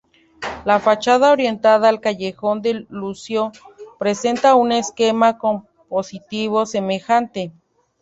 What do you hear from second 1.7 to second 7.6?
al callejón del Lucio presenta un esquema compositivo semejante.